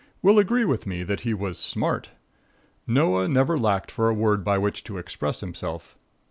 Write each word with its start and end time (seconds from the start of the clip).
will 0.23 0.39
agree 0.39 0.65
with 0.65 0.87
me 0.87 1.03
that 1.03 1.19
he 1.19 1.31
was 1.31 1.59
smart. 1.59 2.09
Noah 2.87 3.27
never 3.27 3.55
lacked 3.55 3.91
for 3.91 4.09
a 4.09 4.15
word 4.15 4.43
by 4.43 4.57
which 4.57 4.83
to 4.85 4.97
express 4.97 5.41
himself. 5.41 5.95